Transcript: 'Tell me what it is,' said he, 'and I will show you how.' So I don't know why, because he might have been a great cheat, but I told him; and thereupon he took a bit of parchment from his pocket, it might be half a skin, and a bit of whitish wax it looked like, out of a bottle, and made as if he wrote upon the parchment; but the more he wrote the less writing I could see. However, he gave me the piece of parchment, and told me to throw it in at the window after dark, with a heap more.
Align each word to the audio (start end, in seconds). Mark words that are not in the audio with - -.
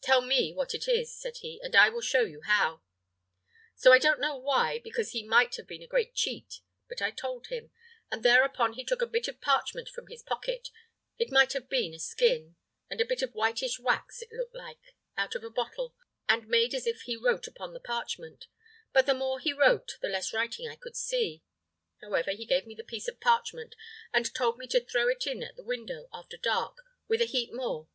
'Tell 0.00 0.20
me 0.20 0.52
what 0.52 0.74
it 0.74 0.88
is,' 0.88 1.14
said 1.14 1.36
he, 1.36 1.60
'and 1.62 1.76
I 1.76 1.90
will 1.90 2.00
show 2.00 2.22
you 2.22 2.40
how.' 2.42 2.82
So 3.76 3.92
I 3.92 4.00
don't 4.00 4.18
know 4.18 4.36
why, 4.36 4.80
because 4.80 5.10
he 5.12 5.22
might 5.22 5.54
have 5.54 5.68
been 5.68 5.80
a 5.80 5.86
great 5.86 6.12
cheat, 6.12 6.58
but 6.88 7.00
I 7.00 7.12
told 7.12 7.46
him; 7.46 7.70
and 8.10 8.24
thereupon 8.24 8.72
he 8.72 8.84
took 8.84 9.00
a 9.00 9.06
bit 9.06 9.28
of 9.28 9.40
parchment 9.40 9.88
from 9.88 10.08
his 10.08 10.24
pocket, 10.24 10.70
it 11.20 11.30
might 11.30 11.54
be 11.68 11.86
half 11.88 11.94
a 11.94 11.98
skin, 12.00 12.56
and 12.90 13.00
a 13.00 13.04
bit 13.04 13.22
of 13.22 13.32
whitish 13.32 13.78
wax 13.78 14.22
it 14.22 14.32
looked 14.32 14.56
like, 14.56 14.80
out 15.16 15.36
of 15.36 15.44
a 15.44 15.50
bottle, 15.50 15.94
and 16.28 16.48
made 16.48 16.74
as 16.74 16.84
if 16.84 17.02
he 17.02 17.14
wrote 17.16 17.46
upon 17.46 17.72
the 17.72 17.78
parchment; 17.78 18.48
but 18.92 19.06
the 19.06 19.14
more 19.14 19.38
he 19.38 19.52
wrote 19.52 19.98
the 20.00 20.08
less 20.08 20.32
writing 20.32 20.66
I 20.68 20.74
could 20.74 20.96
see. 20.96 21.44
However, 22.00 22.32
he 22.32 22.44
gave 22.44 22.66
me 22.66 22.74
the 22.74 22.82
piece 22.82 23.06
of 23.06 23.20
parchment, 23.20 23.76
and 24.12 24.34
told 24.34 24.58
me 24.58 24.66
to 24.66 24.80
throw 24.84 25.06
it 25.06 25.28
in 25.28 25.44
at 25.44 25.54
the 25.54 25.62
window 25.62 26.08
after 26.12 26.36
dark, 26.36 26.78
with 27.06 27.20
a 27.20 27.24
heap 27.24 27.52
more. 27.52 27.86